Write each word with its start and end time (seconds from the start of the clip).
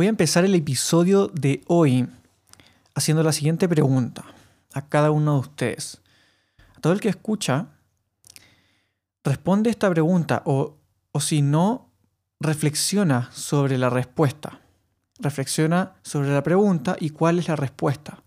Voy 0.00 0.06
a 0.06 0.08
empezar 0.08 0.46
el 0.46 0.54
episodio 0.54 1.28
de 1.28 1.60
hoy 1.66 2.08
haciendo 2.94 3.22
la 3.22 3.32
siguiente 3.32 3.68
pregunta 3.68 4.24
a 4.72 4.88
cada 4.88 5.10
uno 5.10 5.34
de 5.34 5.40
ustedes. 5.40 6.00
A 6.74 6.80
todo 6.80 6.94
el 6.94 7.02
que 7.02 7.10
escucha, 7.10 7.66
responde 9.22 9.68
esta 9.68 9.90
pregunta 9.90 10.42
o, 10.46 10.78
o 11.12 11.20
si 11.20 11.42
no, 11.42 11.92
reflexiona 12.40 13.28
sobre 13.30 13.76
la 13.76 13.90
respuesta. 13.90 14.62
Reflexiona 15.18 15.92
sobre 16.00 16.32
la 16.32 16.42
pregunta 16.42 16.96
y 16.98 17.10
cuál 17.10 17.38
es 17.38 17.48
la 17.48 17.56
respuesta. 17.56 18.22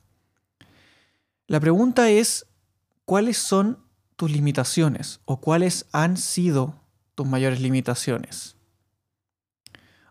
La 1.47 1.59
pregunta 1.59 2.07
es, 2.07 2.45
¿cuáles 3.03 3.39
son 3.39 3.79
tus 4.15 4.29
limitaciones 4.29 5.21
o 5.25 5.41
cuáles 5.41 5.87
han 5.91 6.17
sido 6.17 6.75
tus 7.15 7.25
mayores 7.25 7.61
limitaciones? 7.61 8.57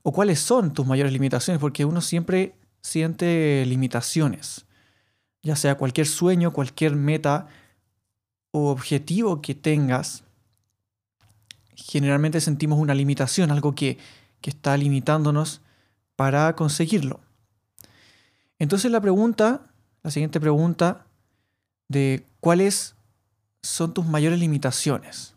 ¿O 0.03 0.12
cuáles 0.12 0.41
son 0.41 0.72
tus 0.72 0.86
mayores 0.86 1.12
limitaciones? 1.12 1.61
Porque 1.61 1.84
uno 1.84 2.00
siempre 2.00 2.55
siente 2.81 3.64
limitaciones, 3.67 4.67
ya 5.42 5.56
sea 5.56 5.77
cualquier 5.77 6.06
sueño, 6.06 6.53
cualquier 6.53 6.97
meta 6.97 7.47
o 8.50 8.70
objetivo 8.70 9.41
que 9.41 9.55
tengas, 9.55 10.25
generalmente 11.75 12.41
sentimos 12.41 12.78
una 12.78 12.94
limitación, 12.94 13.50
algo 13.50 13.75
que, 13.75 13.98
que 14.41 14.50
está 14.50 14.77
limitándonos 14.77 15.61
para 16.16 16.55
conseguirlo. 16.55 17.20
Entonces 18.59 18.91
la 18.91 19.00
pregunta, 19.00 19.62
la 20.03 20.11
siguiente 20.11 20.41
pregunta 20.41 21.06
de 21.89 22.27
cuáles 22.41 22.94
son 23.62 23.94
tus 23.94 24.06
mayores 24.06 24.39
limitaciones. 24.39 25.34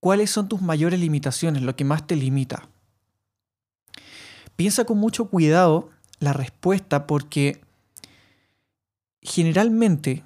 ¿Cuáles 0.00 0.30
son 0.30 0.48
tus 0.48 0.60
mayores 0.60 1.00
limitaciones, 1.00 1.62
lo 1.62 1.74
que 1.74 1.84
más 1.84 2.06
te 2.06 2.16
limita? 2.16 2.68
Piensa 4.56 4.84
con 4.84 4.98
mucho 4.98 5.26
cuidado 5.26 5.90
la 6.18 6.32
respuesta 6.32 7.06
porque 7.06 7.60
generalmente 9.20 10.24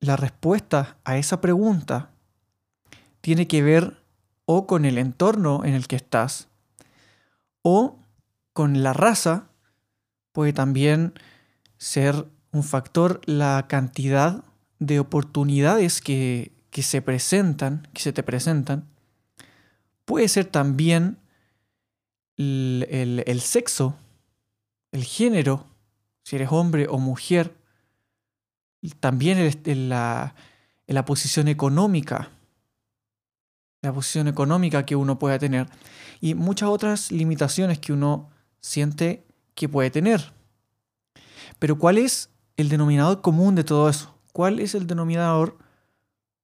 la 0.00 0.16
respuesta 0.16 0.96
a 1.04 1.16
esa 1.16 1.40
pregunta 1.40 2.10
tiene 3.20 3.46
que 3.46 3.62
ver 3.62 4.02
o 4.44 4.66
con 4.66 4.84
el 4.84 4.98
entorno 4.98 5.64
en 5.64 5.74
el 5.74 5.86
que 5.86 5.96
estás 5.96 6.48
o 7.62 7.98
con 8.52 8.82
la 8.82 8.92
raza, 8.92 9.48
puede 10.32 10.52
también 10.52 11.14
ser 11.78 12.26
un 12.52 12.62
factor 12.62 13.20
la 13.24 13.66
cantidad 13.68 14.44
de 14.78 15.00
oportunidades 15.00 16.00
que, 16.00 16.52
que 16.70 16.82
se 16.82 17.02
presentan, 17.02 17.88
que 17.92 18.02
se 18.02 18.12
te 18.12 18.22
presentan. 18.22 18.86
Puede 20.04 20.28
ser 20.28 20.44
también 20.44 21.18
el, 22.36 23.40
sexo, 23.40 23.96
el 24.92 25.04
género, 25.04 25.66
si 26.22 26.36
eres 26.36 26.48
hombre 26.50 26.86
o 26.88 26.98
mujer, 26.98 27.56
también 29.00 29.38
la 29.64 30.34
posición 31.04 31.48
económica, 31.48 32.30
la 33.84 33.92
posición 33.92 34.28
económica 34.28 34.84
que 34.84 34.96
uno 34.96 35.18
pueda 35.18 35.38
tener 35.38 35.68
y 36.20 36.34
muchas 36.34 36.68
otras 36.70 37.12
limitaciones 37.12 37.78
que 37.78 37.92
uno 37.92 38.30
siente 38.60 39.26
que 39.54 39.68
puede 39.68 39.90
tener. 39.90 40.32
Pero 41.58 41.78
¿cuál 41.78 41.98
es 41.98 42.30
el 42.56 42.68
denominador 42.68 43.20
común 43.20 43.54
de 43.54 43.64
todo 43.64 43.88
eso? 43.88 44.14
¿Cuál 44.32 44.58
es 44.58 44.74
el 44.74 44.86
denominador 44.86 45.58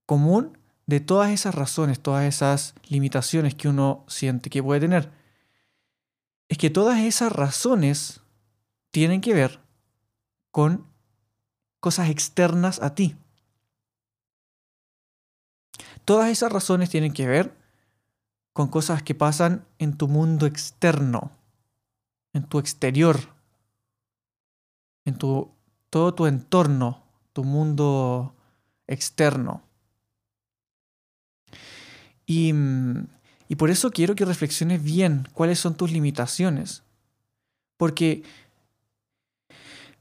común 0.07 0.59
de 0.87 1.01
todas 1.01 1.31
esas 1.31 1.55
razones, 1.55 2.01
todas 2.01 2.25
esas 2.25 2.75
limitaciones 2.89 3.55
que 3.55 3.69
uno 3.69 4.05
siente 4.07 4.51
que 4.51 4.63
puede 4.63 4.81
tener? 4.81 5.11
Es 6.51 6.59
que 6.59 6.69
todas 6.69 6.99
esas 6.99 7.33
razones 7.33 8.23
tienen 8.91 9.21
que 9.21 9.33
ver 9.33 9.61
con 10.51 10.85
cosas 11.79 12.11
externas 12.11 12.83
a 12.83 12.97
ti. 12.97 13.17
Todas 16.05 16.29
esas 16.29 16.51
razones 16.51 16.91
tienen 16.91 17.13
que 17.13 17.29
ver 17.29 17.57
con 18.53 18.67
cosas 18.67 19.05
que 19.05 19.15
pasan 19.15 19.65
en 19.79 19.97
tu 19.97 20.09
mundo 20.09 20.45
externo, 20.45 21.31
en 22.33 22.43
tu 22.43 22.59
exterior, 22.59 23.17
en 25.05 25.17
tu, 25.17 25.53
todo 25.89 26.15
tu 26.15 26.27
entorno, 26.27 27.05
tu 27.33 27.45
mundo 27.45 28.35
externo. 28.89 29.63
Y 32.27 32.53
mm, 32.53 33.07
y 33.51 33.57
por 33.57 33.69
eso 33.69 33.91
quiero 33.91 34.15
que 34.15 34.25
reflexiones 34.25 34.81
bien 34.81 35.27
cuáles 35.35 35.59
son 35.59 35.75
tus 35.75 35.91
limitaciones. 35.91 36.85
Porque 37.77 38.23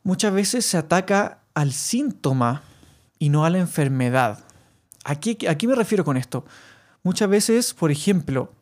muchas 0.04 0.32
veces 0.32 0.68
se 0.68 0.78
ataca 0.78 1.40
al 1.56 1.74
síntoma 1.74 2.62
y 3.18 3.30
no 3.30 3.46
a 3.46 3.50
la 3.50 3.58
enfermedad. 3.58 4.44
¿A 5.04 5.20
qué, 5.20 5.36
me 5.68 5.74
refiero 5.74 6.06
con 6.06 6.16
esto? 6.16 6.46
Muchas 7.02 7.28
veces, 7.28 7.74
por 7.74 7.90
ejemplo, 7.90 8.54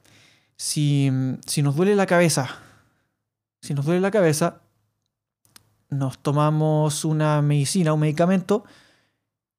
si, 0.55 1.11
si 1.45 1.61
nos 1.61 1.75
duele 1.75 1.93
la 1.93 2.05
cabeza, 2.05 2.47
si 3.61 3.73
nos 3.73 3.83
duele 3.83 3.99
la 3.99 4.11
cabeza, 4.11 4.61
nos 5.89 6.17
tomamos 6.19 7.03
una 7.03 7.41
medicina, 7.41 7.91
un 7.91 7.99
medicamento 7.99 8.63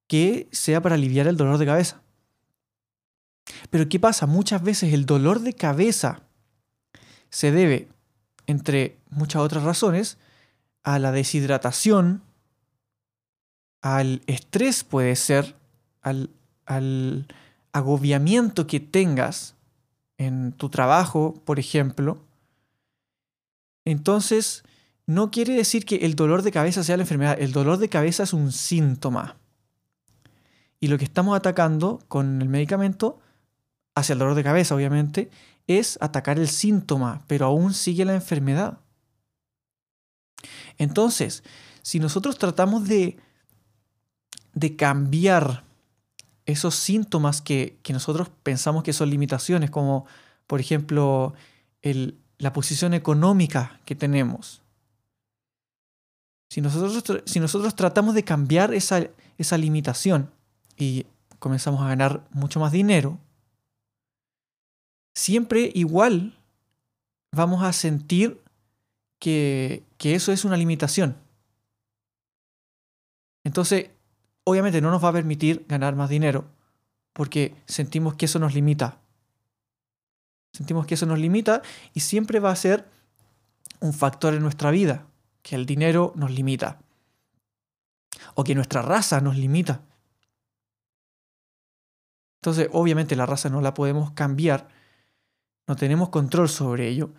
que 0.07 0.49
sea 0.51 0.81
para 0.81 0.95
aliviar 0.95 1.27
el 1.27 1.37
dolor 1.37 1.59
de 1.59 1.67
cabeza. 1.67 2.01
Pero 3.69 3.89
¿qué 3.89 3.99
pasa? 3.99 4.25
Muchas 4.25 4.63
veces 4.63 4.93
el 4.93 5.05
dolor 5.05 5.41
de 5.41 5.53
cabeza 5.53 6.21
se 7.29 7.51
debe, 7.51 7.87
entre 8.47 8.97
muchas 9.09 9.41
otras 9.41 9.63
razones, 9.63 10.17
a 10.83 10.99
la 10.99 11.11
deshidratación, 11.11 12.23
al 13.81 14.21
estrés 14.27 14.83
puede 14.83 15.15
ser, 15.15 15.55
al, 16.01 16.29
al 16.65 17.27
agobiamiento 17.71 18.67
que 18.67 18.79
tengas 18.79 19.55
en 20.17 20.51
tu 20.51 20.69
trabajo, 20.69 21.41
por 21.45 21.59
ejemplo. 21.59 22.25
Entonces, 23.85 24.63
no 25.05 25.31
quiere 25.31 25.53
decir 25.55 25.85
que 25.85 25.97
el 25.97 26.15
dolor 26.15 26.43
de 26.43 26.51
cabeza 26.51 26.83
sea 26.83 26.97
la 26.97 27.03
enfermedad, 27.03 27.37
el 27.39 27.51
dolor 27.51 27.77
de 27.77 27.89
cabeza 27.89 28.23
es 28.23 28.33
un 28.33 28.51
síntoma. 28.51 29.37
Y 30.79 30.87
lo 30.87 30.97
que 30.97 31.05
estamos 31.05 31.35
atacando 31.35 31.99
con 32.07 32.41
el 32.41 32.49
medicamento 32.49 33.19
hacia 33.99 34.13
el 34.13 34.19
dolor 34.19 34.35
de 34.35 34.43
cabeza, 34.43 34.75
obviamente, 34.75 35.29
es 35.67 35.97
atacar 36.01 36.39
el 36.39 36.47
síntoma, 36.47 37.23
pero 37.27 37.45
aún 37.45 37.73
sigue 37.73 38.05
la 38.05 38.15
enfermedad. 38.15 38.79
Entonces, 40.77 41.43
si 41.81 41.99
nosotros 41.99 42.37
tratamos 42.37 42.87
de, 42.87 43.17
de 44.53 44.75
cambiar 44.75 45.63
esos 46.45 46.75
síntomas 46.75 47.41
que, 47.41 47.79
nosotros 47.89 48.29
pensamos 48.43 48.83
que 48.83 48.93
son 48.93 49.09
limitaciones, 49.09 49.69
como 49.69 50.05
por 50.47 50.59
ejemplo 50.59 51.33
la 52.37 52.53
posición 52.53 52.93
económica 52.93 53.79
que 53.85 53.95
tenemos, 53.95 54.61
si 56.49 56.61
nosotros, 56.61 57.23
si 57.25 57.39
nosotros 57.39 57.75
tratamos 57.75 58.15
de 58.15 58.23
cambiar 58.23 58.73
esa, 58.73 59.07
esa 59.37 59.57
limitación 59.57 60.31
y 60.75 61.05
comenzamos 61.37 61.81
a 61.81 61.87
ganar 61.87 62.27
mucho 62.31 62.59
más 62.59 62.71
dinero, 62.71 63.19
siempre 65.13 65.71
igual 65.73 66.37
vamos 67.31 67.63
a 67.63 67.73
sentir 67.73 68.41
que, 69.19 69.83
eso 69.99 70.31
es 70.31 70.45
una 70.45 70.57
limitación. 70.57 71.17
Entonces, 73.43 73.89
obviamente 74.43 74.81
no 74.81 74.91
nos 74.91 75.03
va 75.03 75.09
a 75.09 75.13
permitir 75.13 75.65
ganar 75.67 75.95
más 75.95 76.09
dinero 76.09 76.45
porque 77.13 77.55
sentimos 77.65 78.15
que 78.15 78.25
eso 78.25 78.39
nos 78.39 78.53
limita. 78.53 78.99
Sentimos 80.53 80.85
que 80.85 80.95
eso 80.95 81.05
nos 81.05 81.19
limita 81.19 81.61
y 81.93 81.99
siempre 81.99 82.39
va 82.39 82.51
a 82.51 82.55
ser 82.55 82.87
un 83.79 83.93
factor 83.93 84.33
en 84.33 84.41
nuestra 84.41 84.71
vida, 84.71 85.05
que 85.41 85.55
el 85.55 85.65
dinero 85.65 86.13
nos 86.15 86.31
limita. 86.31 86.79
O 88.35 88.43
que 88.43 88.55
nuestra 88.55 88.81
raza 88.81 89.21
nos 89.21 89.37
limita. 89.37 89.81
Entonces, 92.41 92.69
obviamente 92.71 93.15
la 93.15 93.25
raza 93.25 93.49
no 93.49 93.61
la 93.61 93.73
podemos 93.73 94.11
cambiar, 94.11 94.69
no 95.69 95.75
tenemos 95.75 96.09
control 96.09 96.49
sobre 96.49 96.87
ello, 96.87 97.11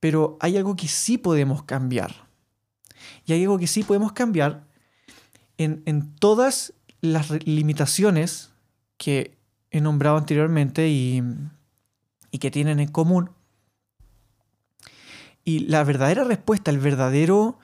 pero 0.00 0.38
hay 0.40 0.56
algo 0.56 0.76
que 0.76 0.88
sí 0.88 1.18
podemos 1.18 1.64
cambiar. 1.64 2.26
Y 3.26 3.34
hay 3.34 3.42
algo 3.42 3.58
que 3.58 3.66
sí 3.66 3.82
podemos 3.82 4.12
cambiar 4.12 4.64
en, 5.58 5.82
en 5.84 6.14
todas 6.14 6.72
las 7.02 7.28
limitaciones 7.46 8.50
que 8.96 9.36
he 9.70 9.82
nombrado 9.82 10.16
anteriormente 10.16 10.88
y, 10.88 11.22
y 12.30 12.38
que 12.38 12.50
tienen 12.50 12.80
en 12.80 12.88
común. 12.88 13.30
Y 15.44 15.60
la 15.60 15.84
verdadera 15.84 16.24
respuesta, 16.24 16.70
el 16.70 16.78
verdadero, 16.78 17.58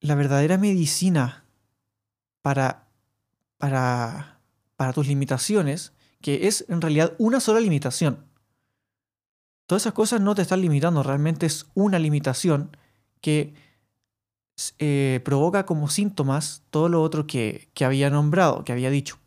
la 0.00 0.14
verdadera 0.14 0.58
medicina 0.58 1.44
para, 2.42 2.86
para, 3.56 4.40
para 4.76 4.92
tus 4.92 5.06
limitaciones, 5.06 5.94
que 6.20 6.48
es 6.48 6.66
en 6.68 6.82
realidad 6.82 7.14
una 7.16 7.40
sola 7.40 7.60
limitación. 7.60 8.28
Todas 9.70 9.84
esas 9.84 9.92
cosas 9.92 10.20
no 10.20 10.34
te 10.34 10.42
están 10.42 10.62
limitando, 10.62 11.04
realmente 11.04 11.46
es 11.46 11.66
una 11.74 12.00
limitación 12.00 12.76
que 13.20 13.54
eh, 14.80 15.20
provoca 15.24 15.64
como 15.64 15.88
síntomas 15.88 16.64
todo 16.70 16.88
lo 16.88 17.00
otro 17.00 17.28
que, 17.28 17.68
que 17.72 17.84
había 17.84 18.10
nombrado, 18.10 18.64
que 18.64 18.72
había 18.72 18.90
dicho. 18.90 19.20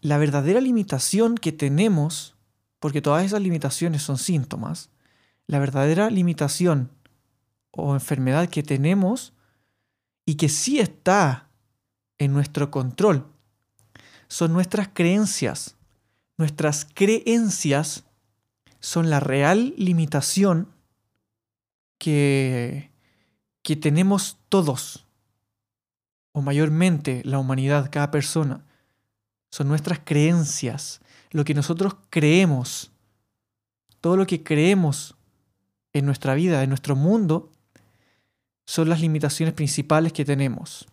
La 0.00 0.18
verdadera 0.18 0.60
limitación 0.60 1.36
que 1.36 1.52
tenemos, 1.52 2.34
porque 2.80 3.00
todas 3.00 3.24
esas 3.24 3.40
limitaciones 3.40 4.02
son 4.02 4.18
síntomas, 4.18 4.90
la 5.46 5.60
verdadera 5.60 6.10
limitación 6.10 6.90
o 7.70 7.94
enfermedad 7.94 8.48
que 8.48 8.64
tenemos 8.64 9.34
y 10.26 10.34
que 10.34 10.48
sí 10.48 10.80
está 10.80 11.48
en 12.18 12.32
nuestro 12.32 12.72
control 12.72 13.28
son 14.26 14.52
nuestras 14.52 14.88
creencias. 14.92 15.76
Nuestras 16.36 16.88
creencias 16.92 18.09
son 18.80 19.10
la 19.10 19.20
real 19.20 19.74
limitación 19.76 20.68
que, 21.98 22.90
que 23.62 23.76
tenemos 23.76 24.38
todos, 24.48 25.06
o 26.32 26.42
mayormente 26.42 27.22
la 27.24 27.38
humanidad, 27.38 27.90
cada 27.90 28.10
persona, 28.10 28.64
son 29.50 29.68
nuestras 29.68 30.00
creencias, 30.04 31.00
lo 31.30 31.44
que 31.44 31.54
nosotros 31.54 31.96
creemos, 32.08 32.90
todo 34.00 34.16
lo 34.16 34.26
que 34.26 34.42
creemos 34.42 35.16
en 35.92 36.06
nuestra 36.06 36.34
vida, 36.34 36.62
en 36.62 36.70
nuestro 36.70 36.96
mundo, 36.96 37.50
son 38.64 38.88
las 38.88 39.00
limitaciones 39.00 39.54
principales 39.54 40.12
que 40.12 40.24
tenemos 40.24 40.86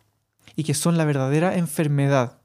y 0.56 0.64
que 0.64 0.74
son 0.74 0.98
la 0.98 1.06
verdadera 1.06 1.56
enfermedad. 1.56 2.42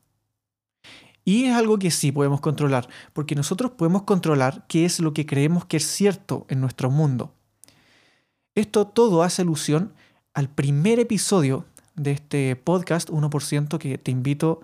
Y 1.24 1.44
es 1.44 1.54
algo 1.54 1.78
que 1.78 1.90
sí 1.90 2.10
podemos 2.10 2.40
controlar, 2.40 2.88
porque 3.12 3.34
nosotros 3.34 3.72
podemos 3.72 4.02
controlar 4.02 4.64
qué 4.68 4.84
es 4.84 4.98
lo 4.98 5.12
que 5.12 5.26
creemos 5.26 5.64
que 5.64 5.76
es 5.76 5.86
cierto 5.86 6.46
en 6.48 6.60
nuestro 6.60 6.90
mundo. 6.90 7.32
Esto 8.54 8.86
todo 8.86 9.22
hace 9.22 9.42
alusión 9.42 9.94
al 10.34 10.48
primer 10.48 10.98
episodio 10.98 11.64
de 11.94 12.12
este 12.12 12.56
podcast 12.56 13.08
1% 13.10 13.78
que 13.78 13.98
te 13.98 14.10
invito 14.10 14.60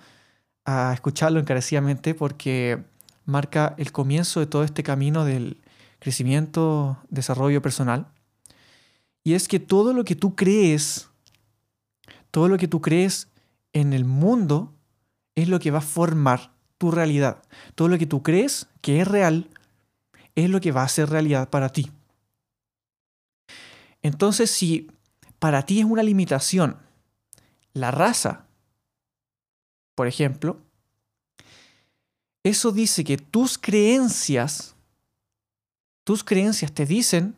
a 0.64 0.92
escucharlo 0.92 1.40
encarecidamente 1.40 2.14
porque 2.14 2.82
marca 3.24 3.74
el 3.78 3.92
comienzo 3.92 4.40
de 4.40 4.46
todo 4.46 4.64
este 4.64 4.82
camino 4.82 5.24
del 5.24 5.58
crecimiento, 5.98 6.98
desarrollo 7.08 7.62
personal. 7.62 8.08
Y 9.22 9.34
es 9.34 9.48
que 9.48 9.60
todo 9.60 9.92
lo 9.92 10.04
que 10.04 10.16
tú 10.16 10.34
crees, 10.34 11.08
todo 12.30 12.48
lo 12.48 12.58
que 12.58 12.68
tú 12.68 12.80
crees 12.80 13.28
en 13.72 13.92
el 13.92 14.04
mundo 14.04 14.74
es 15.42 15.48
lo 15.48 15.60
que 15.60 15.70
va 15.70 15.78
a 15.78 15.82
formar 15.82 16.52
tu 16.78 16.90
realidad. 16.90 17.42
Todo 17.74 17.88
lo 17.88 17.98
que 17.98 18.06
tú 18.06 18.22
crees 18.22 18.66
que 18.80 19.00
es 19.00 19.06
real 19.06 19.48
es 20.34 20.50
lo 20.50 20.60
que 20.60 20.72
va 20.72 20.82
a 20.82 20.88
ser 20.88 21.08
realidad 21.08 21.48
para 21.48 21.68
ti. 21.68 21.92
Entonces, 24.02 24.50
si 24.50 24.90
para 25.38 25.64
ti 25.64 25.80
es 25.80 25.84
una 25.84 26.02
limitación 26.02 26.76
la 27.72 27.92
raza, 27.92 28.46
por 29.94 30.08
ejemplo, 30.08 30.60
eso 32.42 32.72
dice 32.72 33.04
que 33.04 33.16
tus 33.16 33.58
creencias, 33.58 34.74
tus 36.02 36.24
creencias 36.24 36.72
te 36.72 36.84
dicen 36.84 37.36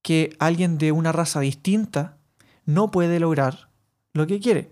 que 0.00 0.34
alguien 0.38 0.78
de 0.78 0.92
una 0.92 1.12
raza 1.12 1.40
distinta 1.40 2.16
no 2.64 2.90
puede 2.90 3.20
lograr 3.20 3.68
lo 4.14 4.26
que 4.26 4.40
quiere 4.40 4.70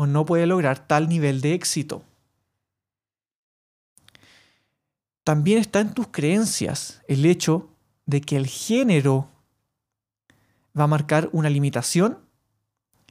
o 0.00 0.06
no 0.06 0.24
puede 0.24 0.46
lograr 0.46 0.78
tal 0.86 1.10
nivel 1.10 1.42
de 1.42 1.52
éxito. 1.52 2.02
También 5.24 5.58
está 5.58 5.80
en 5.80 5.92
tus 5.92 6.08
creencias 6.08 7.02
el 7.06 7.26
hecho 7.26 7.68
de 8.06 8.22
que 8.22 8.38
el 8.38 8.46
género 8.46 9.28
va 10.76 10.84
a 10.84 10.86
marcar 10.86 11.28
una 11.32 11.50
limitación 11.50 12.18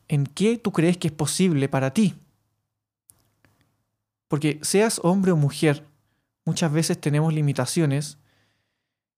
en 0.08 0.26
qué 0.26 0.58
tú 0.58 0.72
crees 0.72 0.98
que 0.98 1.10
es 1.10 1.14
posible 1.14 1.70
para 1.70 1.94
ti. 1.94 2.16
Porque 4.28 4.58
seas 4.64 5.00
hombre 5.04 5.32
o 5.32 5.36
mujer, 5.36 5.86
muchas 6.44 6.74
veces 6.74 7.00
tenemos 7.00 7.32
limitaciones 7.36 8.18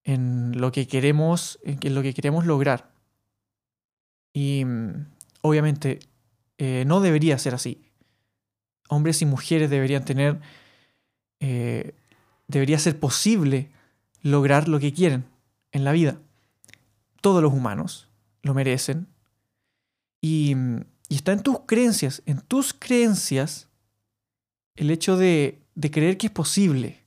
en 0.03 0.59
lo 0.59 0.73
que 0.73 0.87
queremos, 0.87 1.57
en 1.63 1.95
lo 1.95 2.01
que 2.01 2.13
queremos 2.13 2.45
lograr. 2.45 2.91
Y 4.33 4.65
mm, 4.65 5.05
obviamente 5.39 6.10
eh, 6.63 6.85
no 6.85 7.01
debería 7.01 7.39
ser 7.39 7.55
así. 7.55 7.81
Hombres 8.87 9.23
y 9.23 9.25
mujeres 9.25 9.71
deberían 9.71 10.05
tener, 10.05 10.39
eh, 11.39 11.95
debería 12.47 12.77
ser 12.77 12.99
posible 12.99 13.71
lograr 14.21 14.67
lo 14.67 14.79
que 14.79 14.93
quieren 14.93 15.25
en 15.71 15.83
la 15.83 15.91
vida. 15.91 16.19
Todos 17.19 17.41
los 17.41 17.51
humanos 17.51 18.09
lo 18.43 18.53
merecen. 18.53 19.07
Y, 20.21 20.55
está 21.09 21.31
en 21.31 21.41
tus 21.41 21.61
creencias, 21.65 22.21
en 22.27 22.41
tus 22.41 22.75
creencias, 22.75 23.67
el 24.75 24.91
hecho 24.91 25.17
de, 25.17 25.63
de 25.73 25.89
creer 25.89 26.19
que 26.19 26.27
es 26.27 26.31
posible. 26.31 27.03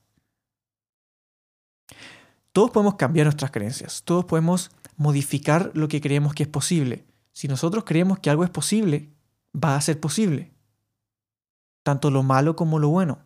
Todos 2.51 2.71
podemos 2.71 2.95
cambiar 2.95 3.27
nuestras 3.27 3.51
creencias, 3.51 4.03
todos 4.03 4.25
podemos 4.25 4.69
modificar 4.97 5.71
lo 5.75 5.87
que 5.87 6.01
creemos 6.01 6.33
que 6.33 6.43
es 6.43 6.49
posible. 6.49 7.05
Si 7.31 7.47
nosotros 7.47 7.85
creemos 7.85 8.19
que 8.19 8.29
algo 8.29 8.43
es 8.43 8.49
posible, 8.49 9.14
va 9.55 9.75
a 9.75 9.81
ser 9.81 9.99
posible. 9.99 10.51
Tanto 11.83 12.09
lo 12.09 12.23
malo 12.23 12.55
como 12.55 12.79
lo 12.79 12.89
bueno. 12.89 13.19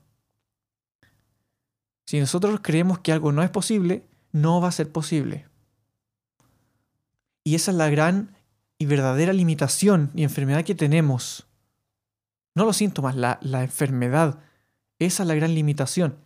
Si 2.06 2.20
nosotros 2.20 2.60
creemos 2.62 3.00
que 3.00 3.12
algo 3.12 3.32
no 3.32 3.44
es 3.44 3.50
posible, 3.50 4.06
no 4.32 4.62
va 4.62 4.70
a 4.70 4.74
ser 4.74 4.92
posible. 4.92 5.48
Y 7.44 7.56
esa 7.56 7.72
es 7.72 7.78
la 7.78 7.90
gran 7.90 8.36
y 8.78 8.86
verdadera 8.86 9.34
limitación 9.34 10.12
y 10.16 10.24
enfermedad 10.24 10.64
que 10.64 10.76
tenemos. 10.76 11.48
No 12.56 12.66
los 12.66 12.78
síntomas, 12.78 13.16
la, 13.16 13.40
la 13.42 13.64
enfermedad. 13.64 14.40
Esa 14.98 15.24
es 15.24 15.28
la 15.28 15.36
gran 15.36 15.54
limitación. 15.54 16.18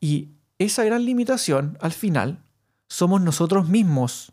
Y 0.00 0.30
esa 0.58 0.84
gran 0.84 1.04
limitación, 1.04 1.78
al 1.80 1.92
final, 1.92 2.42
somos 2.88 3.20
nosotros 3.20 3.68
mismos. 3.68 4.32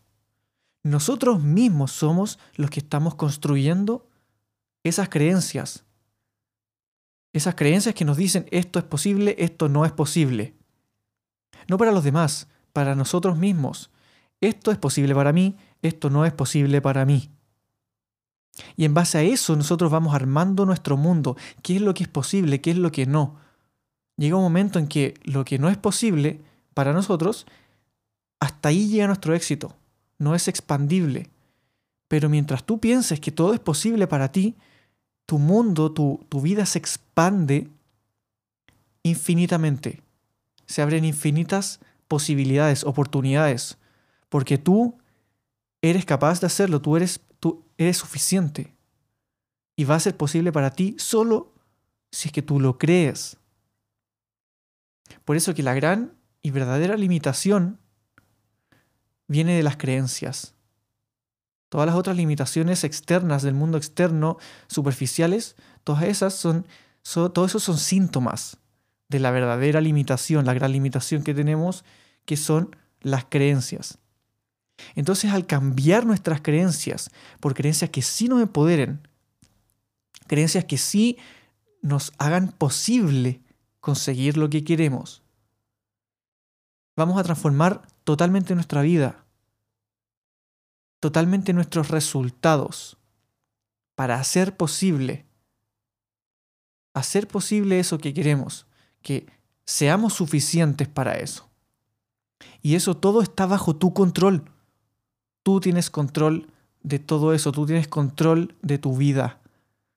Nosotros 0.83 1.41
mismos 1.41 1.91
somos 1.91 2.39
los 2.55 2.69
que 2.69 2.79
estamos 2.79 3.15
construyendo 3.15 4.09
esas 4.87 5.09
creencias. 5.09 5.85
Esas 7.33 7.55
creencias 7.55 7.93
que 7.93 8.05
nos 8.05 8.17
dicen 8.17 8.47
esto 8.51 8.79
es 8.79 8.85
posible, 8.85 9.35
esto 9.39 9.69
no 9.69 9.85
es 9.85 9.91
posible. 9.91 10.55
No 11.67 11.77
para 11.77 11.91
los 11.91 12.03
demás, 12.03 12.47
para 12.73 12.95
nosotros 12.95 13.37
mismos 13.37 13.91
esto 14.41 14.71
es 14.71 14.77
posible 14.77 15.15
para 15.15 15.33
mí, 15.33 15.55
esto 15.81 16.09
no 16.09 16.25
es 16.25 16.33
posible 16.33 16.81
para 16.81 17.05
mí. 17.05 17.31
Y 18.75 18.85
en 18.85 18.93
base 18.93 19.17
a 19.17 19.23
eso 19.23 19.55
nosotros 19.55 19.91
vamos 19.91 20.15
armando 20.15 20.65
nuestro 20.65 20.97
mundo, 20.97 21.37
qué 21.61 21.77
es 21.77 21.81
lo 21.81 21.93
que 21.93 22.03
es 22.03 22.09
posible, 22.09 22.61
qué 22.61 22.71
es 22.71 22.77
lo 22.77 22.91
que 22.91 23.05
no. 23.05 23.39
Llega 24.15 24.35
un 24.35 24.43
momento 24.43 24.79
en 24.79 24.87
que 24.87 25.15
lo 25.23 25.45
que 25.45 25.59
no 25.59 25.69
es 25.69 25.77
posible 25.77 26.41
para 26.73 26.93
nosotros, 26.93 27.45
hasta 28.39 28.69
ahí 28.69 28.87
llega 28.87 29.07
nuestro 29.07 29.33
éxito, 29.33 29.75
no 30.17 30.35
es 30.35 30.47
expandible. 30.47 31.29
Pero 32.07 32.29
mientras 32.29 32.63
tú 32.63 32.79
pienses 32.79 33.19
que 33.19 33.31
todo 33.31 33.53
es 33.53 33.59
posible 33.59 34.07
para 34.07 34.31
ti, 34.31 34.55
tu 35.27 35.37
mundo, 35.37 35.91
tu, 35.91 36.25
tu 36.27 36.41
vida 36.41 36.65
se 36.65 36.79
expande 36.79 37.69
infinitamente. 39.03 40.01
Se 40.65 40.81
abren 40.81 41.05
infinitas 41.05 41.79
posibilidades, 42.07 42.83
oportunidades 42.83 43.77
porque 44.29 44.57
tú 44.57 44.97
eres 45.81 46.05
capaz 46.05 46.41
de 46.41 46.47
hacerlo, 46.47 46.81
tú 46.81 46.95
eres, 46.95 47.21
tú 47.39 47.63
eres 47.77 47.97
suficiente. 47.97 48.73
Y 49.75 49.85
va 49.85 49.95
a 49.95 49.99
ser 49.99 50.17
posible 50.17 50.51
para 50.51 50.71
ti 50.71 50.95
solo 50.97 51.53
si 52.11 52.29
es 52.29 52.31
que 52.31 52.41
tú 52.41 52.59
lo 52.59 52.77
crees. 52.77 53.37
Por 55.23 55.35
eso 55.35 55.53
que 55.53 55.63
la 55.63 55.73
gran 55.73 56.13
y 56.41 56.51
verdadera 56.51 56.97
limitación 56.97 57.79
viene 59.27 59.55
de 59.55 59.63
las 59.63 59.77
creencias. 59.77 60.55
Todas 61.69 61.87
las 61.87 61.95
otras 61.95 62.15
limitaciones 62.15 62.83
externas 62.83 63.43
del 63.43 63.53
mundo 63.53 63.77
externo, 63.77 64.37
superficiales, 64.67 65.55
todas 65.83 66.03
esas 66.03 66.33
son, 66.33 66.65
todos 67.03 67.51
son 67.51 67.77
síntomas 67.77 68.57
de 69.09 69.19
la 69.19 69.31
verdadera 69.31 69.81
limitación, 69.81 70.45
la 70.45 70.53
gran 70.53 70.71
limitación 70.71 71.23
que 71.23 71.33
tenemos, 71.33 71.83
que 72.25 72.37
son 72.37 72.75
las 73.01 73.25
creencias. 73.25 73.99
Entonces 74.95 75.31
al 75.31 75.45
cambiar 75.45 76.05
nuestras 76.05 76.41
creencias 76.41 77.09
por 77.39 77.53
creencias 77.53 77.89
que 77.89 78.01
sí 78.01 78.27
nos 78.27 78.41
empoderen, 78.41 79.07
creencias 80.27 80.65
que 80.65 80.77
sí 80.77 81.17
nos 81.81 82.13
hagan 82.17 82.49
posible 82.49 83.41
conseguir 83.79 84.37
lo 84.37 84.49
que 84.49 84.63
queremos, 84.63 85.23
vamos 86.95 87.19
a 87.19 87.23
transformar 87.23 87.87
totalmente 88.03 88.55
nuestra 88.55 88.81
vida, 88.81 89.25
totalmente 90.99 91.53
nuestros 91.53 91.89
resultados, 91.89 92.97
para 93.95 94.19
hacer 94.19 94.55
posible, 94.55 95.25
hacer 96.93 97.27
posible 97.27 97.79
eso 97.79 97.97
que 97.97 98.13
queremos, 98.13 98.67
que 99.01 99.27
seamos 99.65 100.13
suficientes 100.13 100.87
para 100.87 101.17
eso. 101.17 101.49
Y 102.61 102.75
eso 102.75 102.95
todo 102.95 103.21
está 103.21 103.45
bajo 103.45 103.75
tu 103.75 103.93
control. 103.93 104.51
Tú 105.43 105.59
tienes 105.59 105.89
control 105.89 106.51
de 106.83 106.99
todo 106.99 107.33
eso, 107.33 107.51
tú 107.51 107.65
tienes 107.65 107.87
control 107.87 108.55
de 108.61 108.77
tu 108.77 108.95
vida, 108.95 109.41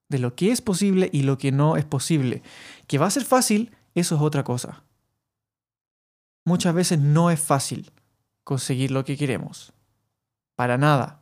de 0.09 0.19
lo 0.19 0.35
que 0.35 0.50
es 0.50 0.61
posible 0.61 1.11
y 1.12 1.23
lo 1.23 1.38
que 1.38 1.52
no 1.52 1.76
es 1.76 1.85
posible. 1.85 2.42
Que 2.87 2.99
va 2.99 3.07
a 3.07 3.11
ser 3.11 3.25
fácil, 3.25 3.76
eso 3.95 4.16
es 4.16 4.21
otra 4.23 4.45
cosa. 4.45 4.83
Muchas 6.45 6.75
veces 6.75 6.99
no 6.99 7.30
es 7.30 7.40
fácil 7.40 7.92
conseguir 8.45 8.90
lo 8.90 9.04
que 9.04 9.16
queremos. 9.16 9.73
Para 10.61 10.76
nada 10.76 11.21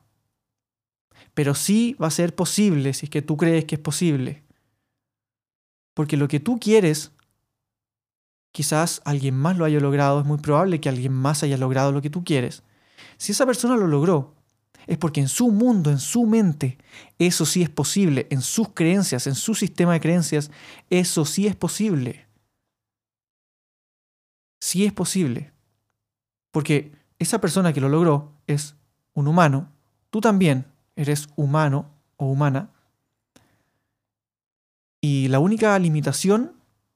pero 1.38 1.54
sí 1.54 1.94
va 2.02 2.08
a 2.08 2.10
ser 2.10 2.34
posible 2.34 2.92
si 2.94 3.06
es 3.06 3.10
que 3.10 3.22
tú 3.22 3.36
crees 3.36 3.64
que 3.64 3.76
es 3.76 3.80
posible. 3.80 4.42
Porque 5.94 6.16
lo 6.16 6.26
que 6.26 6.40
tú 6.40 6.58
quieres, 6.58 7.12
quizás 8.50 9.00
alguien 9.04 9.36
más 9.36 9.56
lo 9.56 9.64
haya 9.64 9.78
logrado, 9.78 10.18
es 10.18 10.26
muy 10.26 10.38
probable 10.38 10.80
que 10.80 10.88
alguien 10.88 11.12
más 11.12 11.44
haya 11.44 11.56
logrado 11.56 11.92
lo 11.92 12.02
que 12.02 12.10
tú 12.10 12.24
quieres. 12.24 12.64
Si 13.18 13.30
esa 13.30 13.46
persona 13.46 13.76
lo 13.76 13.86
logró, 13.86 14.34
es 14.88 14.98
porque 14.98 15.20
en 15.20 15.28
su 15.28 15.52
mundo, 15.52 15.92
en 15.92 16.00
su 16.00 16.26
mente, 16.26 16.76
eso 17.20 17.46
sí 17.46 17.62
es 17.62 17.70
posible, 17.70 18.26
en 18.30 18.42
sus 18.42 18.70
creencias, 18.70 19.28
en 19.28 19.36
su 19.36 19.54
sistema 19.54 19.92
de 19.92 20.00
creencias, 20.00 20.50
eso 20.90 21.24
sí 21.24 21.46
es 21.46 21.54
posible. 21.54 22.26
Sí 24.60 24.84
es 24.86 24.92
posible. 24.92 25.52
Porque 26.50 26.90
esa 27.20 27.40
persona 27.40 27.72
que 27.72 27.80
lo 27.80 27.88
logró 27.88 28.32
es 28.48 28.74
un 29.18 29.26
humano, 29.26 29.68
tú 30.10 30.20
también, 30.20 30.64
eres 30.94 31.28
humano 31.34 31.90
o 32.16 32.26
humana. 32.26 32.70
Y 35.00 35.26
la 35.26 35.40
única 35.40 35.76
limitación 35.76 36.52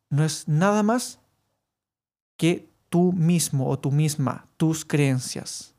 no 0.09 0.25
es 0.25 0.47
nada 0.47 0.85
más 0.85 1.19
que 2.37 2.69
tú 2.89 3.13
mismo 3.13 3.69
o 3.69 3.77
tú 3.77 3.91
misma, 3.91 4.47
tus 4.57 4.85
creencias. 4.85 5.75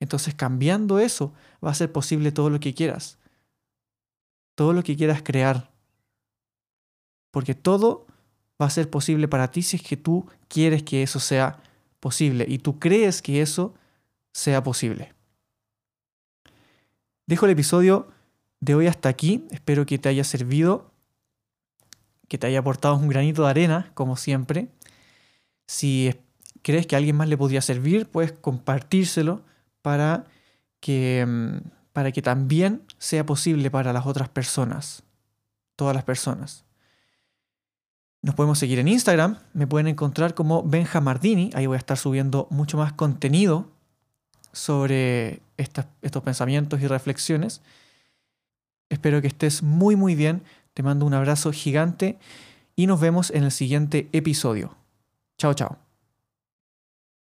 Entonces 0.00 0.34
cambiando 0.34 0.98
eso 1.00 1.34
va 1.62 1.70
a 1.70 1.74
ser 1.74 1.92
posible 1.92 2.32
todo 2.32 2.48
lo 2.48 2.60
que 2.60 2.72
quieras. 2.72 3.18
Todo 4.54 4.72
lo 4.72 4.82
que 4.82 4.96
quieras 4.96 5.22
crear. 5.22 5.70
Porque 7.30 7.54
todo 7.54 8.06
va 8.60 8.66
a 8.66 8.70
ser 8.70 8.88
posible 8.88 9.28
para 9.28 9.50
ti 9.50 9.62
si 9.62 9.76
es 9.76 9.82
que 9.82 9.98
tú 9.98 10.26
quieres 10.48 10.82
que 10.82 11.02
eso 11.02 11.20
sea 11.20 11.60
posible 12.00 12.46
y 12.48 12.58
tú 12.58 12.78
crees 12.78 13.20
que 13.20 13.42
eso 13.42 13.74
sea 14.32 14.62
posible. 14.62 15.17
Dejo 17.28 17.44
el 17.44 17.52
episodio 17.52 18.08
de 18.58 18.74
hoy 18.74 18.86
hasta 18.86 19.10
aquí. 19.10 19.46
Espero 19.50 19.84
que 19.84 19.98
te 19.98 20.08
haya 20.08 20.24
servido, 20.24 20.94
que 22.26 22.38
te 22.38 22.46
haya 22.46 22.60
aportado 22.60 22.96
un 22.96 23.06
granito 23.06 23.44
de 23.44 23.50
arena, 23.50 23.90
como 23.92 24.16
siempre. 24.16 24.68
Si 25.66 26.14
crees 26.62 26.86
que 26.86 26.96
a 26.96 26.98
alguien 26.98 27.16
más 27.16 27.28
le 27.28 27.36
podría 27.36 27.60
servir, 27.60 28.06
puedes 28.06 28.32
compartírselo 28.32 29.44
para 29.82 30.24
que, 30.80 31.26
mm, 31.28 31.68
para 31.92 32.12
que 32.12 32.22
también 32.22 32.82
sea 32.96 33.26
posible 33.26 33.70
para 33.70 33.92
las 33.92 34.06
otras 34.06 34.30
personas, 34.30 35.02
todas 35.76 35.94
las 35.94 36.04
personas. 36.04 36.64
Nos 38.22 38.36
podemos 38.36 38.58
seguir 38.58 38.78
en 38.78 38.88
Instagram, 38.88 39.36
me 39.52 39.66
pueden 39.66 39.88
encontrar 39.88 40.32
como 40.32 40.62
Benjamardini, 40.62 41.50
ahí 41.52 41.66
voy 41.66 41.74
a 41.74 41.78
estar 41.78 41.98
subiendo 41.98 42.48
mucho 42.50 42.78
más 42.78 42.94
contenido 42.94 43.77
sobre 44.58 45.40
estos 45.56 46.22
pensamientos 46.22 46.80
y 46.80 46.86
reflexiones. 46.86 47.60
Espero 48.88 49.22
que 49.22 49.28
estés 49.28 49.62
muy 49.62 49.96
muy 49.96 50.14
bien, 50.14 50.42
te 50.74 50.82
mando 50.82 51.06
un 51.06 51.14
abrazo 51.14 51.52
gigante 51.52 52.18
y 52.74 52.86
nos 52.86 53.00
vemos 53.00 53.30
en 53.30 53.44
el 53.44 53.52
siguiente 53.52 54.08
episodio. 54.12 54.74
Chao, 55.38 55.54
chao. 55.54 55.87